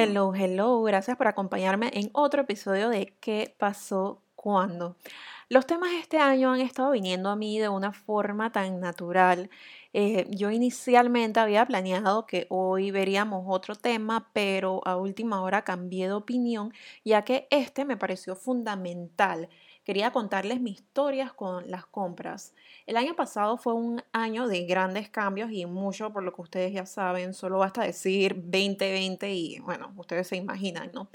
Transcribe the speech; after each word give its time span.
Hello, 0.00 0.32
hello, 0.32 0.80
gracias 0.84 1.16
por 1.16 1.26
acompañarme 1.26 1.90
en 1.92 2.10
otro 2.12 2.42
episodio 2.42 2.88
de 2.88 3.14
¿Qué 3.18 3.52
pasó 3.58 4.22
cuando? 4.36 4.96
Los 5.48 5.66
temas 5.66 5.90
este 5.92 6.18
año 6.18 6.52
han 6.52 6.60
estado 6.60 6.92
viniendo 6.92 7.30
a 7.30 7.34
mí 7.34 7.58
de 7.58 7.68
una 7.68 7.92
forma 7.92 8.52
tan 8.52 8.78
natural. 8.78 9.50
Eh, 9.92 10.28
yo 10.30 10.52
inicialmente 10.52 11.40
había 11.40 11.66
planeado 11.66 12.26
que 12.26 12.46
hoy 12.48 12.92
veríamos 12.92 13.46
otro 13.48 13.74
tema, 13.74 14.30
pero 14.32 14.82
a 14.86 14.94
última 14.96 15.42
hora 15.42 15.62
cambié 15.62 16.06
de 16.06 16.12
opinión, 16.12 16.72
ya 17.04 17.22
que 17.24 17.48
este 17.50 17.84
me 17.84 17.96
pareció 17.96 18.36
fundamental 18.36 19.48
quería 19.88 20.12
contarles 20.12 20.60
mis 20.60 20.80
historias 20.80 21.32
con 21.32 21.70
las 21.70 21.86
compras. 21.86 22.52
El 22.84 22.98
año 22.98 23.16
pasado 23.16 23.56
fue 23.56 23.72
un 23.72 24.02
año 24.12 24.46
de 24.46 24.66
grandes 24.66 25.08
cambios 25.08 25.50
y 25.50 25.64
mucho 25.64 26.12
por 26.12 26.22
lo 26.22 26.34
que 26.34 26.42
ustedes 26.42 26.74
ya 26.74 26.84
saben, 26.84 27.32
solo 27.32 27.60
basta 27.60 27.84
decir 27.84 28.34
2020 28.34 29.32
y 29.32 29.60
bueno, 29.60 29.90
ustedes 29.96 30.28
se 30.28 30.36
imaginan, 30.36 30.90
¿no? 30.92 31.08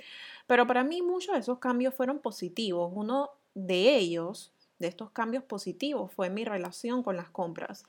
Pero 0.48 0.66
para 0.66 0.84
mí 0.84 1.04
muchos 1.04 1.36
de 1.36 1.42
esos 1.42 1.60
cambios 1.60 1.94
fueron 1.94 2.18
positivos. 2.18 2.92
Uno 2.96 3.30
de 3.54 3.96
ellos, 3.96 4.52
de 4.80 4.88
estos 4.88 5.12
cambios 5.12 5.44
positivos, 5.44 6.12
fue 6.12 6.32
mi 6.32 6.44
relación 6.44 7.04
con 7.04 7.16
las 7.16 7.30
compras, 7.30 7.86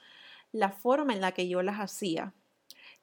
la 0.52 0.70
forma 0.70 1.14
en 1.14 1.22
la 1.22 1.32
que 1.32 1.48
yo 1.48 1.62
las 1.62 1.76
hacía. 1.76 2.34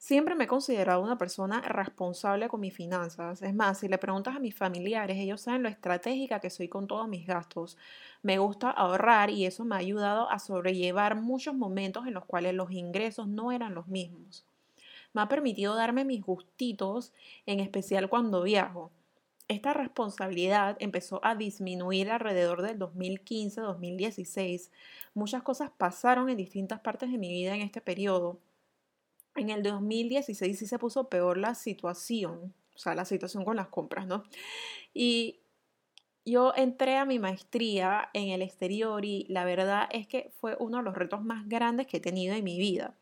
Siempre 0.01 0.33
me 0.33 0.45
he 0.45 0.47
considerado 0.47 0.99
una 1.03 1.19
persona 1.19 1.61
responsable 1.61 2.47
con 2.47 2.59
mis 2.59 2.73
finanzas. 2.73 3.43
Es 3.43 3.53
más, 3.53 3.77
si 3.77 3.87
le 3.87 3.99
preguntas 3.99 4.35
a 4.35 4.39
mis 4.39 4.55
familiares, 4.55 5.15
ellos 5.15 5.41
saben 5.41 5.61
lo 5.61 5.69
estratégica 5.69 6.39
que 6.39 6.49
soy 6.49 6.67
con 6.67 6.87
todos 6.87 7.07
mis 7.07 7.27
gastos. 7.27 7.77
Me 8.23 8.39
gusta 8.39 8.71
ahorrar 8.71 9.29
y 9.29 9.45
eso 9.45 9.63
me 9.63 9.75
ha 9.75 9.77
ayudado 9.77 10.27
a 10.31 10.39
sobrellevar 10.39 11.21
muchos 11.21 11.53
momentos 11.53 12.07
en 12.07 12.15
los 12.15 12.25
cuales 12.25 12.55
los 12.55 12.71
ingresos 12.71 13.27
no 13.27 13.51
eran 13.51 13.75
los 13.75 13.87
mismos. 13.89 14.43
Me 15.13 15.21
ha 15.21 15.27
permitido 15.27 15.75
darme 15.75 16.03
mis 16.03 16.23
gustitos, 16.23 17.13
en 17.45 17.59
especial 17.59 18.09
cuando 18.09 18.41
viajo. 18.41 18.89
Esta 19.49 19.71
responsabilidad 19.71 20.77
empezó 20.79 21.23
a 21.23 21.35
disminuir 21.35 22.09
alrededor 22.09 22.63
del 22.63 22.79
2015-2016. 22.79 24.71
Muchas 25.13 25.43
cosas 25.43 25.69
pasaron 25.77 26.27
en 26.27 26.37
distintas 26.37 26.79
partes 26.79 27.11
de 27.11 27.19
mi 27.19 27.29
vida 27.29 27.53
en 27.53 27.61
este 27.61 27.81
periodo 27.81 28.39
en 29.35 29.49
el 29.49 29.63
2016 29.63 30.57
sí 30.59 30.67
se 30.67 30.79
puso 30.79 31.09
peor 31.09 31.37
la 31.37 31.55
situación, 31.55 32.53
o 32.75 32.77
sea, 32.77 32.95
la 32.95 33.05
situación 33.05 33.45
con 33.45 33.55
las 33.55 33.67
compras, 33.67 34.07
¿no? 34.07 34.23
Y 34.93 35.39
yo 36.25 36.53
entré 36.55 36.97
a 36.97 37.05
mi 37.05 37.19
maestría 37.19 38.09
en 38.13 38.29
el 38.29 38.41
exterior 38.41 39.03
y 39.05 39.25
la 39.29 39.43
verdad 39.43 39.87
es 39.91 40.07
que 40.07 40.31
fue 40.39 40.55
uno 40.59 40.77
de 40.77 40.83
los 40.83 40.95
retos 40.95 41.23
más 41.23 41.47
grandes 41.47 41.87
que 41.87 41.97
he 41.97 42.01
tenido 42.01 42.35
en 42.35 42.43
mi 42.43 42.59
vida. 42.59 42.95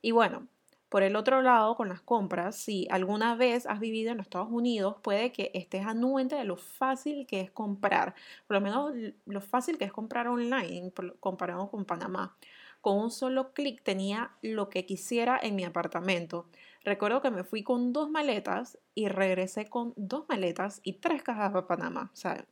Y 0.00 0.12
bueno, 0.12 0.48
por 0.88 1.02
el 1.02 1.16
otro 1.16 1.40
lado, 1.40 1.74
con 1.74 1.88
las 1.88 2.02
compras, 2.02 2.54
si 2.56 2.86
alguna 2.90 3.34
vez 3.34 3.64
has 3.66 3.80
vivido 3.80 4.10
en 4.10 4.18
los 4.18 4.26
Estados 4.26 4.50
Unidos, 4.50 4.96
puede 5.02 5.32
que 5.32 5.50
estés 5.54 5.86
anuente 5.86 6.34
de 6.36 6.44
lo 6.44 6.58
fácil 6.58 7.26
que 7.26 7.40
es 7.40 7.50
comprar, 7.50 8.14
por 8.46 8.56
lo 8.56 8.60
menos 8.60 8.92
lo 9.24 9.40
fácil 9.40 9.78
que 9.78 9.86
es 9.86 9.92
comprar 9.92 10.28
online 10.28 10.92
comparado 11.18 11.70
con 11.70 11.86
Panamá. 11.86 12.36
Con 12.82 12.98
un 12.98 13.10
solo 13.12 13.54
clic 13.54 13.82
tenía 13.82 14.32
lo 14.42 14.68
que 14.68 14.84
quisiera 14.84 15.38
en 15.40 15.54
mi 15.54 15.62
apartamento. 15.64 16.48
Recuerdo 16.84 17.22
que 17.22 17.30
me 17.30 17.44
fui 17.44 17.62
con 17.62 17.92
dos 17.92 18.10
maletas 18.10 18.76
y 18.96 19.06
regresé 19.06 19.66
con 19.70 19.94
dos 19.96 20.24
maletas 20.28 20.80
y 20.82 20.94
tres 20.94 21.22
cajas 21.22 21.54
a 21.54 21.66
Panamá. 21.68 22.10
O 22.12 22.16
sea, 22.16 22.44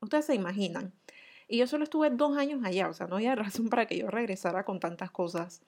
ustedes 0.00 0.24
se 0.24 0.34
imaginan. 0.34 0.94
Y 1.48 1.58
yo 1.58 1.66
solo 1.66 1.84
estuve 1.84 2.08
dos 2.08 2.38
años 2.38 2.64
allá, 2.64 2.88
o 2.88 2.94
sea, 2.94 3.06
no 3.08 3.16
había 3.16 3.34
razón 3.36 3.68
para 3.68 3.86
que 3.86 3.98
yo 3.98 4.08
regresara 4.08 4.64
con 4.64 4.80
tantas 4.80 5.10
cosas. 5.10 5.60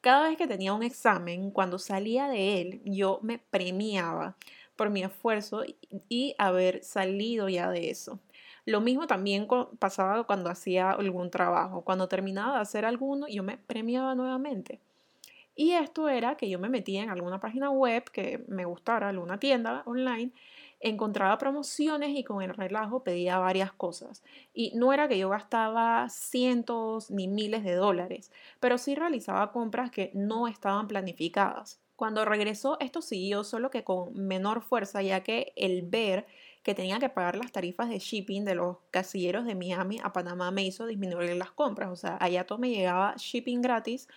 Cada 0.00 0.28
vez 0.28 0.38
que 0.38 0.46
tenía 0.46 0.72
un 0.72 0.82
examen, 0.82 1.50
cuando 1.50 1.78
salía 1.78 2.28
de 2.28 2.62
él, 2.62 2.80
yo 2.86 3.20
me 3.22 3.38
premiaba 3.38 4.36
por 4.76 4.88
mi 4.88 5.02
esfuerzo 5.02 5.62
y 6.08 6.34
haber 6.38 6.82
salido 6.84 7.50
ya 7.50 7.70
de 7.70 7.90
eso. 7.90 8.18
Lo 8.66 8.80
mismo 8.80 9.06
también 9.06 9.48
pasaba 9.78 10.24
cuando 10.24 10.50
hacía 10.50 10.90
algún 10.90 11.30
trabajo. 11.30 11.82
Cuando 11.82 12.08
terminaba 12.08 12.56
de 12.56 12.62
hacer 12.62 12.84
alguno, 12.84 13.28
yo 13.28 13.42
me 13.42 13.56
premiaba 13.56 14.14
nuevamente. 14.14 14.80
Y 15.54 15.72
esto 15.72 16.08
era 16.08 16.36
que 16.36 16.50
yo 16.50 16.58
me 16.58 16.68
metía 16.68 17.02
en 17.02 17.08
alguna 17.08 17.40
página 17.40 17.70
web 17.70 18.04
que 18.10 18.44
me 18.48 18.66
gustara, 18.66 19.08
alguna 19.08 19.38
tienda 19.38 19.82
online, 19.86 20.32
encontraba 20.80 21.38
promociones 21.38 22.10
y 22.10 22.24
con 22.24 22.42
el 22.42 22.54
relajo 22.54 23.02
pedía 23.02 23.38
varias 23.38 23.72
cosas. 23.72 24.22
Y 24.52 24.72
no 24.74 24.92
era 24.92 25.08
que 25.08 25.16
yo 25.16 25.30
gastaba 25.30 26.08
cientos 26.10 27.10
ni 27.10 27.28
miles 27.28 27.64
de 27.64 27.74
dólares, 27.74 28.30
pero 28.60 28.76
sí 28.76 28.94
realizaba 28.94 29.52
compras 29.52 29.90
que 29.90 30.10
no 30.12 30.48
estaban 30.48 30.88
planificadas. 30.88 31.80
Cuando 31.96 32.26
regresó 32.26 32.76
esto 32.80 33.00
siguió 33.00 33.42
solo 33.42 33.70
que 33.70 33.82
con 33.82 34.12
menor 34.12 34.60
fuerza, 34.60 35.00
ya 35.00 35.22
que 35.22 35.54
el 35.56 35.80
ver 35.80 36.26
que 36.66 36.74
tenía 36.74 36.98
que 36.98 37.08
pagar 37.08 37.36
las 37.36 37.52
tarifas 37.52 37.88
de 37.88 38.00
shipping 38.00 38.44
de 38.44 38.56
los 38.56 38.78
casilleros 38.90 39.46
de 39.46 39.54
Miami 39.54 40.00
a 40.02 40.12
Panamá 40.12 40.50
me 40.50 40.64
hizo 40.64 40.84
disminuir 40.84 41.36
las 41.36 41.52
compras. 41.52 41.90
O 41.90 41.94
sea, 41.94 42.18
allá 42.20 42.44
todo 42.44 42.58
me 42.58 42.70
llegaba 42.70 43.14
shipping 43.16 43.62
gratis 43.62 44.08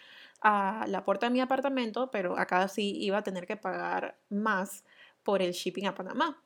a 0.42 0.86
la 0.88 1.06
puerta 1.06 1.28
de 1.28 1.32
mi 1.32 1.42
apartamento, 1.42 2.10
pero 2.10 2.40
acá 2.40 2.68
sí 2.68 2.98
iba 3.02 3.20
a 3.20 3.22
tener 3.22 3.46
que 3.46 3.56
pagar 3.56 4.18
más 4.30 4.84
por 5.22 5.44
el 5.44 5.52
shipping 5.52 5.86
a 5.86 5.94
Panamá. 5.94 6.42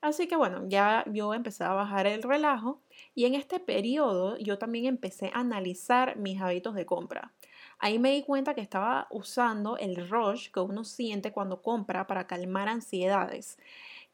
Así 0.00 0.26
que 0.26 0.34
bueno, 0.34 0.64
ya 0.66 1.04
yo 1.12 1.32
empecé 1.32 1.62
a 1.62 1.74
bajar 1.74 2.08
el 2.08 2.24
relajo 2.24 2.82
y 3.14 3.26
en 3.26 3.36
este 3.36 3.60
periodo 3.60 4.36
yo 4.38 4.58
también 4.58 4.86
empecé 4.86 5.30
a 5.32 5.38
analizar 5.38 6.16
mis 6.16 6.40
hábitos 6.40 6.74
de 6.74 6.86
compra. 6.86 7.32
Ahí 7.78 8.00
me 8.00 8.10
di 8.10 8.24
cuenta 8.24 8.54
que 8.54 8.62
estaba 8.62 9.06
usando 9.10 9.76
el 9.76 10.08
rush 10.08 10.50
que 10.50 10.58
uno 10.58 10.82
siente 10.82 11.30
cuando 11.30 11.62
compra 11.62 12.08
para 12.08 12.26
calmar 12.26 12.68
ansiedades 12.68 13.58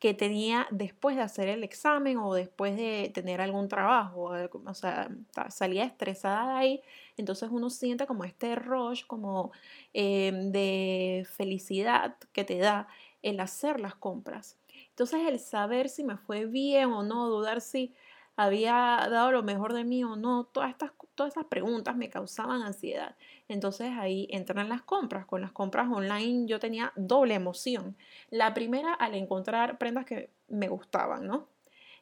que 0.02 0.14
tenía 0.14 0.66
después 0.72 1.14
de 1.14 1.22
hacer 1.22 1.46
el 1.46 1.62
examen 1.62 2.18
o 2.18 2.34
después 2.34 2.76
de 2.76 3.12
tener 3.14 3.40
algún 3.40 3.68
trabajo. 3.68 4.32
O 4.64 4.74
sea, 4.74 5.08
salía 5.48 5.84
estresada 5.84 6.54
de 6.54 6.58
ahí. 6.58 6.82
Entonces 7.16 7.50
uno 7.52 7.70
siente 7.70 8.04
como 8.08 8.24
este 8.24 8.56
rush, 8.56 9.06
como 9.06 9.52
em, 9.92 10.50
de 10.50 11.24
felicidad 11.36 12.16
que 12.32 12.42
te 12.42 12.58
da 12.58 12.88
el 13.22 13.38
hacer 13.38 13.78
las 13.78 13.94
compras. 13.94 14.58
Entonces 14.88 15.20
el 15.28 15.38
saber 15.38 15.88
si 15.88 16.02
me 16.02 16.16
fue 16.16 16.46
bien 16.46 16.86
o 16.86 17.04
no, 17.04 17.28
dudar 17.28 17.60
si 17.60 17.94
había 18.34 19.06
dado 19.08 19.30
lo 19.30 19.44
mejor 19.44 19.72
de 19.72 19.84
mí 19.84 20.02
o 20.02 20.16
no, 20.16 20.46
todas 20.46 20.70
estas, 20.70 20.90
todas 21.14 21.30
estas 21.30 21.46
preguntas 21.46 21.96
me 21.96 22.08
causaban 22.10 22.62
ansiedad. 22.62 23.16
Entonces 23.48 23.90
ahí 23.98 24.28
entran 24.30 24.68
las 24.68 24.82
compras. 24.82 25.26
Con 25.26 25.40
las 25.40 25.52
compras 25.52 25.88
online 25.90 26.46
yo 26.46 26.58
tenía 26.58 26.92
doble 26.96 27.34
emoción. 27.34 27.96
La 28.30 28.54
primera 28.54 28.94
al 28.94 29.14
encontrar 29.14 29.78
prendas 29.78 30.04
que 30.06 30.30
me 30.48 30.68
gustaban, 30.68 31.26
¿no? 31.26 31.48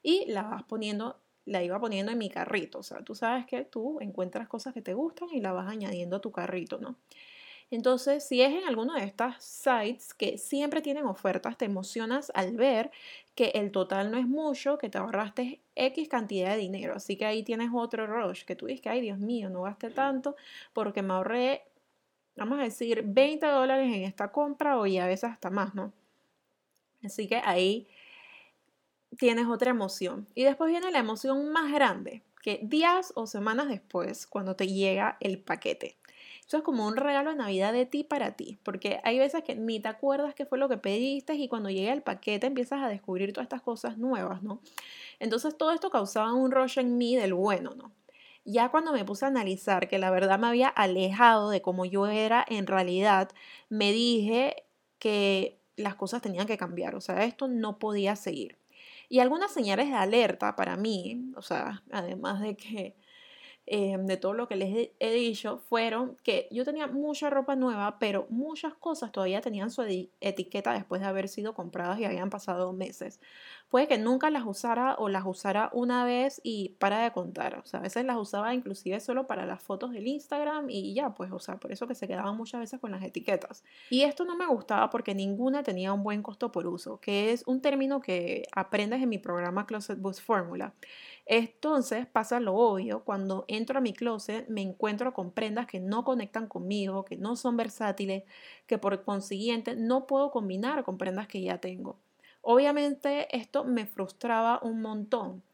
Y 0.02 0.26
la 0.26 0.42
vas 0.42 0.62
poniendo, 0.62 1.18
la 1.44 1.62
iba 1.62 1.78
poniendo 1.80 2.12
en 2.12 2.18
mi 2.18 2.30
carrito. 2.30 2.78
O 2.78 2.82
sea, 2.82 3.02
tú 3.02 3.14
sabes 3.14 3.46
que 3.46 3.64
tú 3.64 3.98
encuentras 4.00 4.48
cosas 4.48 4.74
que 4.74 4.82
te 4.82 4.94
gustan 4.94 5.28
y 5.32 5.40
la 5.40 5.52
vas 5.52 5.68
añadiendo 5.68 6.16
a 6.16 6.20
tu 6.20 6.30
carrito, 6.30 6.78
¿no? 6.78 6.96
Entonces, 7.70 8.26
si 8.26 8.42
es 8.42 8.52
en 8.52 8.64
alguno 8.66 8.94
de 8.94 9.04
estas 9.04 9.42
sites 9.44 10.12
que 10.14 10.38
siempre 10.38 10.82
tienen 10.82 11.06
ofertas, 11.06 11.56
te 11.56 11.66
emocionas 11.66 12.32
al 12.34 12.56
ver 12.56 12.90
que 13.36 13.52
el 13.54 13.70
total 13.70 14.10
no 14.10 14.18
es 14.18 14.26
mucho, 14.26 14.76
que 14.76 14.88
te 14.88 14.98
ahorraste 14.98 15.60
X 15.76 16.08
cantidad 16.08 16.50
de 16.50 16.56
dinero. 16.56 16.94
Así 16.96 17.16
que 17.16 17.26
ahí 17.26 17.44
tienes 17.44 17.70
otro 17.72 18.06
rush, 18.06 18.44
que 18.44 18.56
tú 18.56 18.66
dices 18.66 18.80
que, 18.80 18.88
ay 18.88 19.00
Dios 19.00 19.18
mío, 19.18 19.50
no 19.50 19.62
gasté 19.62 19.90
tanto 19.90 20.34
porque 20.72 21.02
me 21.02 21.14
ahorré, 21.14 21.62
vamos 22.36 22.58
a 22.58 22.64
decir, 22.64 23.02
20 23.06 23.46
dólares 23.46 23.86
en 23.94 24.02
esta 24.02 24.32
compra 24.32 24.78
o 24.78 24.86
ya 24.86 25.04
a 25.04 25.08
veces 25.08 25.30
hasta 25.30 25.50
más, 25.50 25.74
¿no? 25.74 25.92
Así 27.04 27.28
que 27.28 27.36
ahí 27.36 27.88
tienes 29.16 29.46
otra 29.46 29.70
emoción. 29.70 30.28
Y 30.34 30.44
después 30.44 30.70
viene 30.70 30.90
la 30.90 30.98
emoción 30.98 31.50
más 31.52 31.72
grande, 31.72 32.22
que 32.42 32.60
días 32.62 33.12
o 33.16 33.26
semanas 33.26 33.68
después, 33.68 34.26
cuando 34.26 34.56
te 34.56 34.66
llega 34.66 35.16
el 35.20 35.38
paquete. 35.38 35.99
Eso 36.50 36.56
es 36.56 36.64
como 36.64 36.84
un 36.84 36.96
regalo 36.96 37.30
de 37.30 37.36
Navidad 37.36 37.72
de 37.72 37.86
ti 37.86 38.02
para 38.02 38.32
ti, 38.32 38.58
porque 38.64 38.98
hay 39.04 39.20
veces 39.20 39.44
que 39.44 39.54
ni 39.54 39.78
te 39.78 39.86
acuerdas 39.86 40.34
qué 40.34 40.46
fue 40.46 40.58
lo 40.58 40.68
que 40.68 40.78
pediste 40.78 41.34
y 41.34 41.46
cuando 41.46 41.70
llega 41.70 41.92
el 41.92 42.02
paquete 42.02 42.48
empiezas 42.48 42.82
a 42.82 42.88
descubrir 42.88 43.32
todas 43.32 43.44
estas 43.44 43.62
cosas 43.62 43.98
nuevas, 43.98 44.42
¿no? 44.42 44.60
Entonces 45.20 45.56
todo 45.56 45.70
esto 45.70 45.90
causaba 45.90 46.32
un 46.34 46.50
rush 46.50 46.80
en 46.80 46.98
mí 46.98 47.14
del 47.14 47.34
bueno, 47.34 47.76
¿no? 47.76 47.92
Ya 48.44 48.68
cuando 48.68 48.92
me 48.92 49.04
puse 49.04 49.26
a 49.26 49.28
analizar 49.28 49.86
que 49.86 50.00
la 50.00 50.10
verdad 50.10 50.40
me 50.40 50.48
había 50.48 50.66
alejado 50.66 51.50
de 51.50 51.62
cómo 51.62 51.84
yo 51.84 52.08
era 52.08 52.44
en 52.48 52.66
realidad, 52.66 53.30
me 53.68 53.92
dije 53.92 54.64
que 54.98 55.60
las 55.76 55.94
cosas 55.94 56.20
tenían 56.20 56.48
que 56.48 56.58
cambiar, 56.58 56.96
o 56.96 57.00
sea, 57.00 57.22
esto 57.22 57.46
no 57.46 57.78
podía 57.78 58.16
seguir. 58.16 58.58
Y 59.08 59.20
algunas 59.20 59.52
señales 59.52 59.88
de 59.88 59.94
alerta 59.94 60.56
para 60.56 60.76
mí, 60.76 61.30
o 61.36 61.42
sea, 61.42 61.84
además 61.92 62.40
de 62.40 62.56
que 62.56 62.96
eh, 63.72 63.96
de 64.00 64.16
todo 64.16 64.34
lo 64.34 64.48
que 64.48 64.56
les 64.56 64.90
he 64.98 65.12
dicho 65.12 65.58
fueron 65.68 66.16
que 66.24 66.48
yo 66.50 66.64
tenía 66.64 66.88
mucha 66.88 67.30
ropa 67.30 67.54
nueva, 67.54 68.00
pero 68.00 68.26
muchas 68.28 68.74
cosas 68.74 69.12
todavía 69.12 69.40
tenían 69.40 69.70
su 69.70 69.82
etiqueta 70.20 70.72
después 70.72 71.00
de 71.00 71.06
haber 71.06 71.28
sido 71.28 71.54
compradas 71.54 72.00
y 72.00 72.04
habían 72.04 72.30
pasado 72.30 72.72
meses. 72.72 73.20
Puede 73.68 73.86
que 73.86 73.98
nunca 73.98 74.28
las 74.30 74.44
usara 74.44 74.96
o 74.98 75.08
las 75.08 75.24
usara 75.24 75.70
una 75.72 76.04
vez 76.04 76.40
y 76.42 76.70
para 76.80 76.98
de 77.04 77.12
contar. 77.12 77.60
O 77.60 77.64
sea, 77.64 77.78
a 77.78 77.82
veces 77.84 78.04
las 78.04 78.16
usaba 78.16 78.52
inclusive 78.52 78.98
solo 78.98 79.28
para 79.28 79.46
las 79.46 79.62
fotos 79.62 79.92
del 79.92 80.08
Instagram 80.08 80.68
y 80.68 80.92
ya, 80.92 81.14
pues, 81.14 81.30
o 81.30 81.38
sea, 81.38 81.58
por 81.58 81.70
eso 81.70 81.86
que 81.86 81.94
se 81.94 82.08
quedaban 82.08 82.36
muchas 82.36 82.60
veces 82.60 82.80
con 82.80 82.90
las 82.90 83.04
etiquetas. 83.04 83.62
Y 83.88 84.02
esto 84.02 84.24
no 84.24 84.36
me 84.36 84.48
gustaba 84.48 84.90
porque 84.90 85.14
ninguna 85.14 85.62
tenía 85.62 85.92
un 85.92 86.02
buen 86.02 86.24
costo 86.24 86.50
por 86.50 86.66
uso, 86.66 86.98
que 86.98 87.30
es 87.30 87.44
un 87.46 87.60
término 87.60 88.00
que 88.00 88.48
aprendes 88.52 89.00
en 89.00 89.08
mi 89.08 89.18
programa 89.18 89.64
Closet 89.64 90.00
Boost 90.00 90.22
Formula. 90.22 90.74
Entonces 91.32 92.08
pasa 92.08 92.40
lo 92.40 92.56
obvio, 92.56 93.04
cuando 93.04 93.44
entro 93.46 93.78
a 93.78 93.80
mi 93.80 93.92
closet 93.92 94.48
me 94.48 94.62
encuentro 94.62 95.14
con 95.14 95.30
prendas 95.30 95.68
que 95.68 95.78
no 95.78 96.04
conectan 96.04 96.48
conmigo, 96.48 97.04
que 97.04 97.16
no 97.16 97.36
son 97.36 97.56
versátiles, 97.56 98.24
que 98.66 98.78
por 98.78 99.04
consiguiente 99.04 99.76
no 99.76 100.08
puedo 100.08 100.32
combinar 100.32 100.82
con 100.82 100.98
prendas 100.98 101.28
que 101.28 101.40
ya 101.40 101.58
tengo. 101.58 102.00
Obviamente 102.42 103.28
esto 103.36 103.62
me 103.62 103.86
frustraba 103.86 104.58
un 104.64 104.82
montón. 104.82 105.44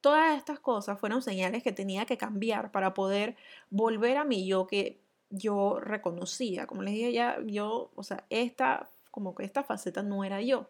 Todas 0.00 0.36
estas 0.36 0.58
cosas 0.58 0.98
fueron 0.98 1.22
señales 1.22 1.62
que 1.62 1.70
tenía 1.70 2.04
que 2.04 2.18
cambiar 2.18 2.72
para 2.72 2.92
poder 2.92 3.36
volver 3.70 4.16
a 4.16 4.24
mi 4.24 4.48
yo 4.48 4.66
que 4.66 4.98
yo 5.30 5.78
reconocía. 5.78 6.66
Como 6.66 6.82
les 6.82 6.94
dije 6.94 7.12
ya, 7.12 7.38
yo, 7.46 7.92
o 7.94 8.02
sea, 8.02 8.24
esta, 8.30 8.90
como 9.12 9.36
que 9.36 9.44
esta 9.44 9.62
faceta 9.62 10.02
no 10.02 10.24
era 10.24 10.40
yo. 10.42 10.66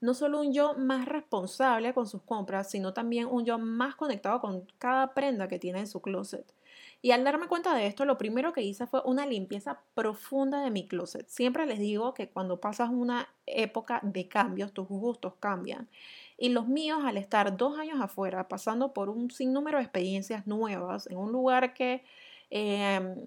No 0.00 0.14
solo 0.14 0.40
un 0.40 0.52
yo 0.52 0.74
más 0.74 1.06
responsable 1.06 1.92
con 1.92 2.06
sus 2.06 2.22
compras, 2.22 2.70
sino 2.70 2.92
también 2.92 3.26
un 3.26 3.44
yo 3.44 3.58
más 3.58 3.96
conectado 3.96 4.40
con 4.40 4.66
cada 4.78 5.14
prenda 5.14 5.48
que 5.48 5.58
tiene 5.58 5.80
en 5.80 5.86
su 5.86 6.00
closet. 6.00 6.52
Y 7.00 7.12
al 7.12 7.22
darme 7.22 7.46
cuenta 7.46 7.74
de 7.74 7.86
esto, 7.86 8.04
lo 8.04 8.18
primero 8.18 8.52
que 8.52 8.62
hice 8.62 8.86
fue 8.86 9.00
una 9.04 9.24
limpieza 9.24 9.80
profunda 9.94 10.62
de 10.62 10.70
mi 10.70 10.86
closet. 10.86 11.28
Siempre 11.28 11.64
les 11.66 11.78
digo 11.78 12.12
que 12.12 12.28
cuando 12.28 12.60
pasas 12.60 12.90
una 12.90 13.28
época 13.46 14.00
de 14.02 14.26
cambios, 14.28 14.72
tus 14.72 14.88
gustos 14.88 15.34
cambian. 15.38 15.88
Y 16.36 16.48
los 16.48 16.66
míos, 16.66 17.00
al 17.04 17.16
estar 17.16 17.56
dos 17.56 17.78
años 17.78 18.00
afuera, 18.00 18.48
pasando 18.48 18.92
por 18.92 19.10
un 19.10 19.30
sinnúmero 19.30 19.78
de 19.78 19.84
experiencias 19.84 20.46
nuevas, 20.46 21.06
en 21.08 21.18
un 21.18 21.30
lugar 21.30 21.72
que 21.72 22.04
em, 22.50 23.26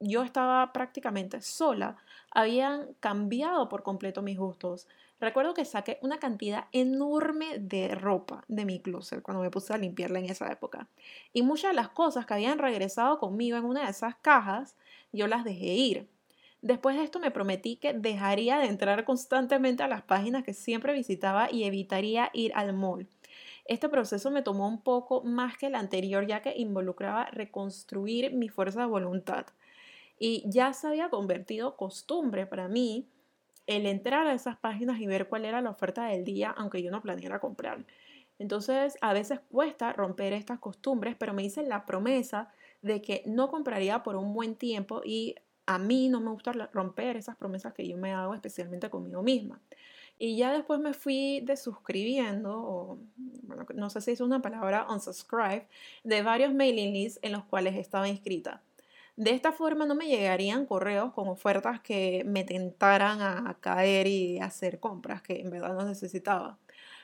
yo 0.00 0.22
estaba 0.22 0.72
prácticamente 0.72 1.40
sola, 1.42 1.96
habían 2.30 2.94
cambiado 3.00 3.68
por 3.68 3.82
completo 3.82 4.22
mis 4.22 4.38
gustos. 4.38 4.88
Recuerdo 5.18 5.54
que 5.54 5.64
saqué 5.64 5.98
una 6.02 6.18
cantidad 6.18 6.66
enorme 6.72 7.58
de 7.58 7.94
ropa 7.94 8.44
de 8.48 8.66
mi 8.66 8.80
closet 8.80 9.22
cuando 9.22 9.42
me 9.42 9.50
puse 9.50 9.72
a 9.72 9.78
limpiarla 9.78 10.18
en 10.18 10.26
esa 10.26 10.50
época. 10.52 10.88
Y 11.32 11.40
muchas 11.40 11.70
de 11.70 11.76
las 11.76 11.88
cosas 11.88 12.26
que 12.26 12.34
habían 12.34 12.58
regresado 12.58 13.18
conmigo 13.18 13.56
en 13.56 13.64
una 13.64 13.84
de 13.84 13.90
esas 13.90 14.16
cajas, 14.16 14.76
yo 15.12 15.26
las 15.26 15.44
dejé 15.44 15.66
ir. 15.66 16.08
Después 16.60 16.96
de 16.96 17.04
esto 17.04 17.18
me 17.18 17.30
prometí 17.30 17.76
que 17.76 17.94
dejaría 17.94 18.58
de 18.58 18.66
entrar 18.66 19.04
constantemente 19.04 19.82
a 19.82 19.88
las 19.88 20.02
páginas 20.02 20.44
que 20.44 20.52
siempre 20.52 20.92
visitaba 20.92 21.50
y 21.50 21.64
evitaría 21.64 22.30
ir 22.34 22.52
al 22.54 22.74
mall. 22.74 23.08
Este 23.64 23.88
proceso 23.88 24.30
me 24.30 24.42
tomó 24.42 24.68
un 24.68 24.82
poco 24.82 25.22
más 25.22 25.56
que 25.56 25.66
el 25.66 25.76
anterior 25.76 26.26
ya 26.26 26.42
que 26.42 26.54
involucraba 26.56 27.26
reconstruir 27.26 28.32
mi 28.32 28.48
fuerza 28.48 28.80
de 28.80 28.86
voluntad. 28.86 29.46
Y 30.18 30.44
ya 30.46 30.72
se 30.72 30.86
había 30.86 31.08
convertido 31.08 31.76
costumbre 31.76 32.46
para 32.46 32.68
mí 32.68 33.08
el 33.66 33.86
entrar 33.86 34.26
a 34.26 34.34
esas 34.34 34.56
páginas 34.56 35.00
y 35.00 35.06
ver 35.06 35.28
cuál 35.28 35.44
era 35.44 35.60
la 35.60 35.70
oferta 35.70 36.06
del 36.06 36.24
día, 36.24 36.54
aunque 36.56 36.82
yo 36.82 36.90
no 36.90 37.02
planeara 37.02 37.40
comprar. 37.40 37.84
Entonces, 38.38 38.96
a 39.00 39.12
veces 39.12 39.40
cuesta 39.50 39.92
romper 39.92 40.32
estas 40.32 40.58
costumbres, 40.58 41.16
pero 41.18 41.32
me 41.32 41.42
hice 41.42 41.62
la 41.62 41.86
promesa 41.86 42.52
de 42.82 43.00
que 43.00 43.22
no 43.26 43.48
compraría 43.48 44.02
por 44.02 44.16
un 44.16 44.34
buen 44.34 44.56
tiempo 44.56 45.00
y 45.04 45.36
a 45.66 45.78
mí 45.78 46.08
no 46.08 46.20
me 46.20 46.30
gusta 46.30 46.52
romper 46.72 47.16
esas 47.16 47.36
promesas 47.36 47.72
que 47.74 47.88
yo 47.88 47.96
me 47.96 48.12
hago, 48.12 48.34
especialmente 48.34 48.88
conmigo 48.90 49.22
misma. 49.22 49.60
Y 50.18 50.36
ya 50.36 50.52
después 50.52 50.80
me 50.80 50.94
fui 50.94 51.40
desuscribiendo, 51.44 52.56
o 52.56 52.98
bueno, 53.42 53.66
no 53.74 53.90
sé 53.90 54.00
si 54.00 54.12
es 54.12 54.20
una 54.20 54.40
palabra, 54.40 54.86
unsubscribe, 54.88 55.66
de 56.04 56.22
varios 56.22 56.54
mailing 56.54 56.92
lists 56.94 57.18
en 57.22 57.32
los 57.32 57.44
cuales 57.44 57.76
estaba 57.76 58.08
inscrita. 58.08 58.62
De 59.16 59.30
esta 59.30 59.52
forma 59.52 59.86
no 59.86 59.94
me 59.94 60.08
llegarían 60.08 60.66
correos 60.66 61.12
con 61.14 61.28
ofertas 61.28 61.80
que 61.80 62.22
me 62.26 62.44
tentaran 62.44 63.20
a 63.22 63.56
caer 63.60 64.06
y 64.06 64.38
hacer 64.40 64.78
compras 64.78 65.22
que 65.22 65.40
en 65.40 65.50
verdad 65.50 65.74
no 65.74 65.84
necesitaba. 65.86 66.58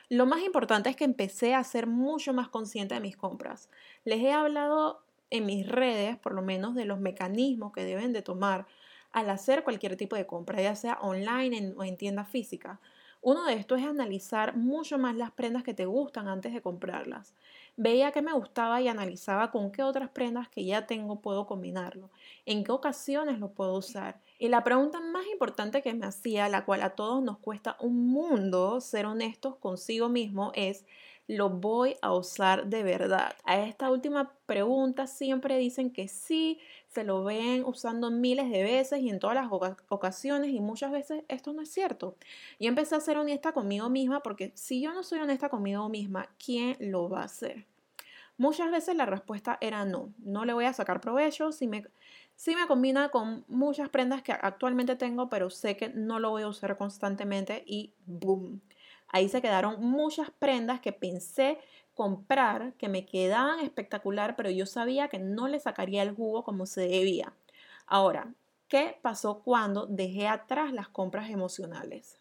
Lo 0.09 0.25
más 0.27 0.41
importante 0.43 0.89
es 0.89 0.95
que 0.95 1.05
empecé 1.05 1.55
a 1.55 1.63
ser 1.63 1.87
mucho 1.87 2.33
más 2.33 2.49
consciente 2.49 2.93
de 2.95 3.01
mis 3.01 3.17
compras. 3.17 3.69
Les 4.03 4.19
he 4.21 4.31
hablado 4.31 5.03
en 5.31 5.45
mis 5.47 5.67
redes, 5.67 6.17
por 6.17 6.33
lo 6.35 6.43
menos, 6.43 6.75
de 6.75 6.85
los 6.85 6.99
mecanismos 6.99 7.71
que 7.73 7.83
deben 7.83 8.13
de 8.13 8.21
tomar 8.21 8.67
al 9.11 9.29
hacer 9.29 9.63
cualquier 9.63 9.95
tipo 9.97 10.15
de 10.15 10.27
compra, 10.27 10.61
ya 10.61 10.75
sea 10.75 10.99
online 11.01 11.73
o 11.77 11.83
en 11.83 11.97
tienda 11.97 12.25
física. 12.25 12.79
Uno 13.21 13.45
de 13.45 13.53
estos 13.53 13.79
es 13.79 13.87
analizar 13.87 14.55
mucho 14.55 14.99
más 14.99 15.15
las 15.15 15.31
prendas 15.31 15.63
que 15.63 15.73
te 15.73 15.85
gustan 15.85 16.27
antes 16.27 16.53
de 16.53 16.61
comprarlas. 16.61 17.33
Veía 17.77 18.11
que 18.11 18.23
me 18.23 18.33
gustaba 18.33 18.81
y 18.81 18.87
analizaba 18.87 19.51
con 19.51 19.71
qué 19.71 19.83
otras 19.83 20.09
prendas 20.09 20.49
que 20.49 20.65
ya 20.65 20.87
tengo 20.87 21.21
puedo 21.21 21.45
combinarlo, 21.45 22.09
en 22.45 22.63
qué 22.63 22.71
ocasiones 22.71 23.37
lo 23.39 23.53
puedo 23.53 23.75
usar. 23.75 24.22
Y 24.39 24.49
la 24.49 24.63
pregunta 24.63 24.99
más 24.99 25.25
importante 25.27 25.81
que 25.81 25.93
me 25.93 26.05
hacía, 26.05 26.49
la 26.49 26.65
cual 26.65 26.81
a 26.81 26.91
todos 26.91 27.23
nos 27.23 27.37
cuesta 27.37 27.77
un 27.79 28.07
mundo 28.07 28.81
ser 28.81 29.05
honestos 29.05 29.55
consigo 29.57 30.09
mismo, 30.09 30.51
es 30.55 30.85
lo 31.27 31.49
voy 31.49 31.95
a 32.01 32.13
usar 32.13 32.67
de 32.67 32.83
verdad? 32.83 33.35
A 33.45 33.59
esta 33.59 33.89
última 33.89 34.33
pregunta 34.45 35.07
siempre 35.07 35.57
dicen 35.57 35.91
que 35.91 36.07
sí, 36.07 36.59
se 36.87 37.03
lo 37.03 37.23
ven 37.23 37.63
usando 37.65 38.11
miles 38.11 38.49
de 38.51 38.63
veces 38.63 38.99
y 39.01 39.09
en 39.09 39.19
todas 39.19 39.35
las 39.35 39.47
ocasiones 39.89 40.51
y 40.51 40.59
muchas 40.59 40.91
veces 40.91 41.23
esto 41.27 41.53
no 41.53 41.61
es 41.61 41.71
cierto. 41.71 42.17
Y 42.59 42.67
empecé 42.67 42.95
a 42.95 42.99
ser 42.99 43.17
honesta 43.17 43.53
conmigo 43.53 43.89
misma 43.89 44.21
porque 44.21 44.51
si 44.55 44.81
yo 44.81 44.93
no 44.93 45.03
soy 45.03 45.19
honesta 45.19 45.49
conmigo 45.49 45.87
misma, 45.89 46.29
¿quién 46.43 46.75
lo 46.79 47.09
va 47.09 47.21
a 47.21 47.25
hacer? 47.25 47.65
Muchas 48.37 48.71
veces 48.71 48.95
la 48.95 49.05
respuesta 49.05 49.57
era 49.61 49.85
no, 49.85 50.13
no 50.17 50.45
le 50.45 50.53
voy 50.53 50.65
a 50.65 50.73
sacar 50.73 50.99
provecho 51.01 51.51
si 51.51 51.67
me, 51.67 51.85
si 52.35 52.55
me 52.55 52.67
combina 52.67 53.09
con 53.09 53.45
muchas 53.47 53.89
prendas 53.89 54.23
que 54.23 54.31
actualmente 54.31 54.95
tengo, 54.95 55.29
pero 55.29 55.49
sé 55.49 55.77
que 55.77 55.89
no 55.89 56.19
lo 56.19 56.31
voy 56.31 56.43
a 56.43 56.47
usar 56.47 56.75
constantemente 56.77 57.63
y 57.67 57.93
boom, 58.05 58.61
Ahí 59.13 59.29
se 59.29 59.43
quedaron 59.43 59.79
muchas 59.79 60.31
prendas 60.31 60.79
que 60.79 60.91
pensé 60.91 61.59
comprar, 61.93 62.73
que 62.73 62.89
me 62.89 63.05
quedaban 63.05 63.59
espectacular, 63.59 64.35
pero 64.35 64.49
yo 64.49 64.65
sabía 64.65 65.07
que 65.07 65.19
no 65.19 65.47
le 65.47 65.59
sacaría 65.59 66.01
el 66.01 66.15
jugo 66.15 66.43
como 66.43 66.65
se 66.65 66.81
debía. 66.81 67.31
Ahora, 67.85 68.33
¿qué 68.67 68.97
pasó 69.03 69.43
cuando 69.43 69.85
dejé 69.85 70.27
atrás 70.27 70.73
las 70.73 70.87
compras 70.89 71.29
emocionales? 71.29 72.19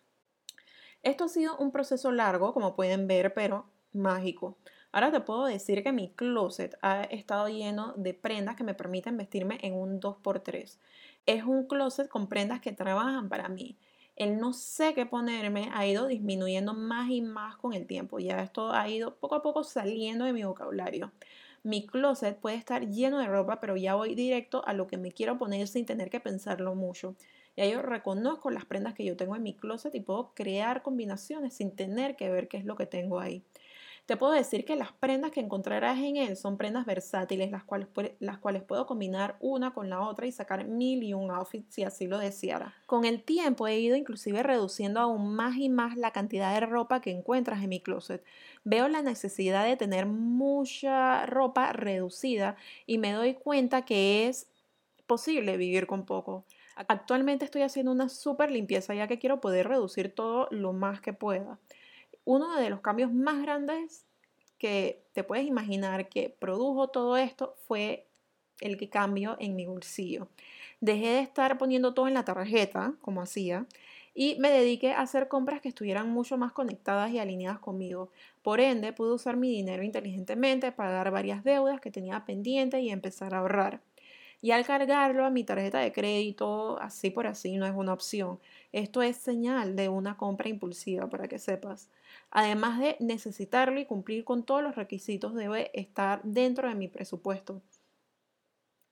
Esto 1.03 1.25
ha 1.25 1.29
sido 1.29 1.57
un 1.57 1.73
proceso 1.73 2.13
largo, 2.13 2.53
como 2.53 2.77
pueden 2.77 3.07
ver, 3.07 3.33
pero 3.33 3.65
mágico. 3.95 4.59
Ahora 4.93 5.11
te 5.11 5.21
puedo 5.21 5.47
decir 5.47 5.83
que 5.83 5.93
mi 5.93 6.11
closet 6.11 6.77
ha 6.83 7.03
estado 7.03 7.49
lleno 7.49 7.95
de 7.97 8.15
prendas 8.15 8.57
que 8.57 8.65
me 8.65 8.75
permiten 8.75 9.17
vestirme 9.17 9.59
en 9.63 9.75
un 9.75 10.01
2x3. 10.01 10.79
Es 11.27 11.45
un 11.45 11.67
closet 11.67 12.09
con 12.09 12.29
prendas 12.29 12.61
que 12.61 12.73
trabajan 12.73 13.29
para 13.29 13.49
mí 13.49 13.77
el 14.17 14.39
no 14.39 14.53
sé 14.53 14.95
qué 14.95 15.07
ponerme 15.07 15.71
ha 15.73 15.87
ido 15.87 16.07
disminuyendo 16.07 16.75
más 16.75 17.11
y 17.11 17.23
más 17.23 17.57
con 17.57 17.73
el 17.73 17.87
tiempo. 17.87 18.19
Ya 18.19 18.43
esto 18.43 18.73
ha 18.73 18.89
ido 18.89 19.17
poco 19.17 19.37
a 19.37 19.43
poco 19.43 19.65
saliendo 19.65 20.25
de 20.25 20.33
mi 20.33 20.45
vocabulario. 20.45 21.13
Mi 21.65 21.87
closet 21.87 22.39
puede 22.39 22.57
estar 22.57 22.89
lleno 22.89 23.19
de 23.19 23.27
ropa, 23.27 23.61
pero 23.61 23.77
ya 23.77 23.95
voy 23.95 24.15
directo 24.15 24.67
a 24.67 24.75
lo 24.75 24.87
que 24.87 24.99
me 24.99 25.13
quiero 25.13 25.39
poner 25.39 25.67
sin 25.69 25.87
tener 25.87 26.11
que 26.11 26.21
pensarlo 26.21 26.75
mucho. 26.75 27.15
Ya 27.57 27.67
yo 27.67 27.83
reconozco 27.83 28.51
las 28.51 28.65
prendas 28.65 28.95
que 28.95 29.05
yo 29.05 29.17
tengo 29.17 29.37
en 29.37 29.43
mi 29.43 29.55
closet 29.55 29.95
y 29.95 30.01
puedo 30.01 30.33
crear 30.35 30.83
combinaciones 30.83 31.55
sin 31.55 31.75
tener 31.77 32.17
que 32.17 32.31
ver 32.31 32.49
qué 32.49 32.57
es 32.57 32.65
lo 32.65 32.77
que 32.77 32.87
tengo 32.87 33.21
ahí. 33.21 33.45
Te 34.07 34.17
puedo 34.17 34.33
decir 34.33 34.65
que 34.65 34.75
las 34.75 34.91
prendas 34.93 35.31
que 35.31 35.39
encontrarás 35.39 35.97
en 35.99 36.17
él 36.17 36.37
son 36.37 36.57
prendas 36.57 36.85
versátiles, 36.87 37.53
las 37.53 37.63
cuales, 37.63 37.87
las 38.19 38.39
cuales 38.39 38.65
puedo 38.65 38.85
combinar 38.85 39.37
una 39.39 39.73
con 39.73 39.89
la 39.89 40.01
otra 40.01 40.27
y 40.27 40.33
sacar 40.33 40.67
mil 40.67 41.05
y 41.05 41.15
un 41.15 41.31
outfit 41.31 41.65
si 41.71 41.85
así 41.85 42.09
lo 42.09 42.19
deseara. 42.19 42.75
Con 42.87 43.05
el 43.05 43.23
tiempo 43.23 43.69
he 43.69 43.79
ido 43.79 43.95
inclusive 43.95 44.43
reduciendo 44.43 44.99
aún 44.99 45.37
más 45.37 45.57
y 45.57 45.69
más 45.69 45.97
la 45.97 46.11
cantidad 46.11 46.53
de 46.53 46.67
ropa 46.67 47.01
que 47.01 47.13
encuentras 47.13 47.63
en 47.63 47.69
mi 47.69 47.81
closet. 47.81 48.25
Veo 48.65 48.89
la 48.89 49.03
necesidad 49.03 49.65
de 49.65 49.77
tener 49.77 50.07
mucha 50.07 51.25
ropa 51.27 51.73
reducida 51.73 52.57
y 52.87 52.99
me 52.99 53.13
doy 53.13 53.35
cuenta 53.35 53.85
que 53.85 54.27
es 54.27 54.49
posible 55.07 55.57
vivir 55.57 55.87
con 55.87 56.07
poco. 56.07 56.45
Actualmente 56.75 57.45
estoy 57.45 57.63
haciendo 57.63 57.93
una 57.93 58.09
súper 58.09 58.51
limpieza 58.51 58.95
ya 58.95 59.07
que 59.07 59.21
quiero 59.21 59.41
poder 59.41 59.69
reducir 59.69 60.13
todo 60.13 60.49
lo 60.51 60.73
más 60.73 61.01
que 61.01 61.13
pueda 61.13 61.61
uno 62.25 62.57
de 62.57 62.71
los 62.71 62.81
cambios 62.81 63.13
más 63.13 63.43
grandes 63.43 64.07
que 64.59 65.03
te 65.13 65.25
puedes 65.25 65.47
imaginar 65.47 66.09
que 66.09 66.35
produjo 66.39 66.89
todo 66.89 67.17
esto 67.17 67.55
fue 67.67 68.07
el 68.61 68.77
que 68.77 68.89
cambio 68.89 69.37
en 69.41 69.57
mi 69.57 69.67
bolsillo. 69.67 70.29
Dejé 70.81 71.09
de 71.09 71.21
estar 71.21 71.59
poniendo 71.59 71.95
todo 71.95 72.09
en 72.09 72.15
la 72.15 72.25
tarjeta, 72.25 72.95
como 73.01 73.23
hacía, 73.23 73.67
y 74.15 74.37
me 74.39 74.51
dediqué 74.51 74.93
a 74.93 75.01
hacer 75.01 75.29
compras 75.29 75.61
que 75.61 75.69
estuvieran 75.69 76.11
mucho 76.11 76.37
más 76.37 76.53
conectadas 76.53 77.11
y 77.13 77.19
alineadas 77.19 77.59
conmigo. 77.59 78.11
Por 78.43 78.61
ende, 78.61 78.93
pude 78.93 79.13
usar 79.13 79.37
mi 79.37 79.51
dinero 79.51 79.83
inteligentemente, 79.83 80.71
pagar 80.71 81.11
varias 81.11 81.45
deudas 81.45 81.81
que 81.81 81.91
tenía 81.91 82.25
pendientes 82.25 82.83
y 82.83 82.91
empezar 82.91 83.35
a 83.35 83.39
ahorrar. 83.39 83.81
Y 84.43 84.51
al 84.51 84.67
cargarlo 84.67 85.25
a 85.25 85.31
mi 85.31 85.45
tarjeta 85.45 85.79
de 85.79 85.93
crédito, 85.93 86.79
así 86.81 87.11
por 87.11 87.27
así, 87.29 87.57
no 87.57 87.65
es 87.65 87.73
una 87.75 87.93
opción. 87.95 88.41
Esto 88.73 89.01
es 89.01 89.17
señal 89.17 89.77
de 89.77 89.89
una 89.89 90.17
compra 90.17 90.49
impulsiva, 90.49 91.09
para 91.09 91.29
que 91.29 91.39
sepas. 91.39 91.89
Además 92.31 92.81
de 92.81 92.97
necesitarlo 93.01 93.79
y 93.81 93.87
cumplir 93.87 94.25
con 94.25 94.45
todos 94.45 94.63
los 94.63 94.75
requisitos, 94.75 95.35
debe 95.35 95.71
estar 95.73 96.21
dentro 96.25 96.69
de 96.69 96.75
mi 96.75 96.89
presupuesto. 96.89 97.63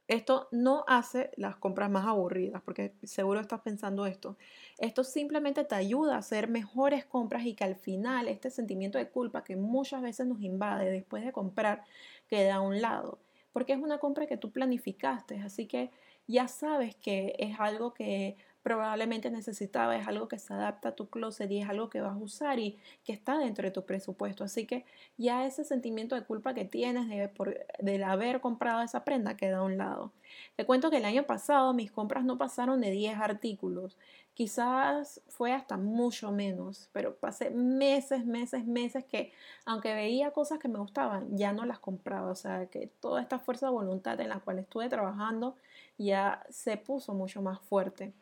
Esto 0.06 0.48
no 0.50 0.84
hace 0.88 1.30
las 1.36 1.56
compras 1.56 1.90
más 1.90 2.06
aburridas, 2.06 2.62
porque 2.62 2.94
seguro 3.04 3.40
estás 3.40 3.60
pensando 3.60 4.06
esto. 4.06 4.36
Esto 4.78 5.04
simplemente 5.04 5.64
te 5.64 5.74
ayuda 5.76 6.16
a 6.16 6.18
hacer 6.18 6.48
mejores 6.48 7.04
compras 7.04 7.44
y 7.44 7.54
que 7.54 7.64
al 7.64 7.76
final 7.76 8.28
este 8.28 8.50
sentimiento 8.50 8.98
de 8.98 9.08
culpa 9.08 9.44
que 9.44 9.56
muchas 9.56 10.02
veces 10.02 10.26
nos 10.26 10.42
invade 10.42 10.90
después 10.90 11.24
de 11.24 11.32
comprar 11.32 11.84
quede 12.28 12.50
a 12.50 12.60
un 12.60 12.80
lado, 12.80 13.18
porque 13.52 13.72
es 13.72 13.78
una 13.78 13.98
compra 13.98 14.26
que 14.26 14.36
tú 14.36 14.52
planificaste, 14.52 15.40
así 15.40 15.66
que 15.66 15.90
ya 16.26 16.48
sabes 16.48 16.94
que 16.96 17.34
es 17.38 17.58
algo 17.58 17.92
que 17.94 18.36
probablemente 18.62 19.30
necesitaba, 19.30 19.96
es 19.96 20.06
algo 20.06 20.28
que 20.28 20.38
se 20.38 20.52
adapta 20.52 20.90
a 20.90 20.94
tu 20.94 21.08
closet 21.08 21.50
y 21.50 21.60
es 21.62 21.68
algo 21.68 21.88
que 21.88 22.00
vas 22.00 22.12
a 22.12 22.18
usar 22.18 22.58
y 22.58 22.78
que 23.04 23.12
está 23.12 23.38
dentro 23.38 23.64
de 23.64 23.70
tu 23.70 23.84
presupuesto. 23.86 24.44
Así 24.44 24.66
que 24.66 24.84
ya 25.16 25.46
ese 25.46 25.64
sentimiento 25.64 26.14
de 26.14 26.24
culpa 26.24 26.54
que 26.54 26.64
tienes 26.64 27.08
de, 27.08 27.28
por, 27.28 27.58
haber 28.04 28.40
comprado 28.40 28.82
esa 28.82 29.04
prenda 29.04 29.36
queda 29.36 29.58
a 29.58 29.62
un 29.62 29.78
lado. 29.78 30.12
Te 30.56 30.66
cuento 30.66 30.90
que 30.90 30.98
el 30.98 31.04
año 31.04 31.24
pasado 31.24 31.72
mis 31.72 31.90
compras 31.90 32.24
no 32.24 32.38
pasaron 32.38 32.80
de 32.80 32.90
10 32.90 33.18
artículos. 33.18 33.96
Quizás 34.34 35.20
fue 35.28 35.52
hasta 35.52 35.76
mucho 35.76 36.30
menos, 36.30 36.88
pero 36.92 37.16
pasé 37.16 37.50
meses, 37.50 38.24
meses, 38.24 38.64
meses 38.66 39.04
que 39.04 39.32
aunque 39.64 39.92
veía 39.94 40.30
cosas 40.30 40.58
que 40.58 40.68
me 40.68 40.78
gustaban, 40.78 41.36
ya 41.36 41.52
no 41.52 41.64
las 41.66 41.78
compraba. 41.78 42.30
O 42.30 42.36
sea, 42.36 42.66
que 42.66 42.86
toda 43.00 43.22
esta 43.22 43.38
fuerza 43.38 43.66
de 43.66 43.72
voluntad 43.72 44.20
en 44.20 44.28
la 44.28 44.40
cual 44.40 44.58
estuve 44.58 44.88
trabajando 44.88 45.56
ya 45.98 46.44
se 46.48 46.76
puso 46.76 47.14
mucho 47.14 47.42
más 47.42 47.60
fuerte. 47.60 48.12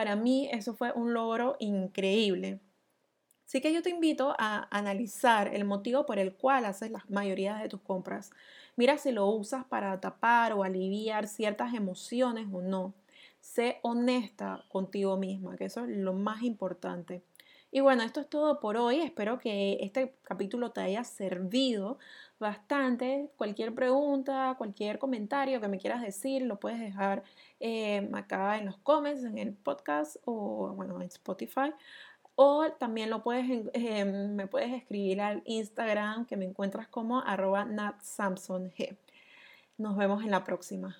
Para 0.00 0.16
mí 0.16 0.48
eso 0.50 0.72
fue 0.72 0.92
un 0.92 1.12
logro 1.12 1.56
increíble. 1.58 2.58
Así 3.46 3.60
que 3.60 3.70
yo 3.70 3.82
te 3.82 3.90
invito 3.90 4.34
a 4.38 4.66
analizar 4.70 5.54
el 5.54 5.66
motivo 5.66 6.06
por 6.06 6.18
el 6.18 6.32
cual 6.32 6.64
haces 6.64 6.90
la 6.90 7.04
mayoría 7.10 7.56
de 7.56 7.68
tus 7.68 7.82
compras. 7.82 8.30
Mira 8.76 8.96
si 8.96 9.12
lo 9.12 9.26
usas 9.26 9.66
para 9.66 10.00
tapar 10.00 10.54
o 10.54 10.64
aliviar 10.64 11.28
ciertas 11.28 11.74
emociones 11.74 12.46
o 12.50 12.62
no. 12.62 12.94
Sé 13.40 13.78
honesta 13.82 14.64
contigo 14.70 15.18
misma, 15.18 15.58
que 15.58 15.66
eso 15.66 15.84
es 15.84 15.90
lo 15.90 16.14
más 16.14 16.44
importante. 16.44 17.22
Y 17.72 17.80
bueno, 17.80 18.02
esto 18.02 18.20
es 18.20 18.28
todo 18.28 18.58
por 18.60 18.76
hoy. 18.76 19.00
Espero 19.00 19.38
que 19.38 19.78
este 19.80 20.14
capítulo 20.22 20.72
te 20.72 20.80
haya 20.80 21.04
servido 21.04 21.98
bastante. 22.40 23.30
Cualquier 23.36 23.74
pregunta, 23.74 24.54
cualquier 24.58 24.98
comentario 24.98 25.60
que 25.60 25.68
me 25.68 25.78
quieras 25.78 26.02
decir, 26.02 26.42
lo 26.42 26.58
puedes 26.58 26.80
dejar 26.80 27.22
eh, 27.60 28.08
acá 28.12 28.58
en 28.58 28.66
los 28.66 28.78
comments, 28.78 29.22
en 29.24 29.38
el 29.38 29.52
podcast 29.52 30.16
o 30.24 30.72
bueno, 30.74 31.00
en 31.00 31.06
Spotify. 31.08 31.72
O 32.34 32.72
también 32.72 33.10
lo 33.10 33.22
puedes, 33.22 33.68
eh, 33.74 34.04
me 34.04 34.46
puedes 34.46 34.72
escribir 34.72 35.20
al 35.20 35.42
Instagram 35.44 36.26
que 36.26 36.36
me 36.36 36.46
encuentras 36.46 36.88
como 36.88 37.20
arroba 37.20 37.66
natsamsong. 37.66 38.72
Nos 39.76 39.96
vemos 39.96 40.24
en 40.24 40.30
la 40.30 40.42
próxima. 40.42 40.96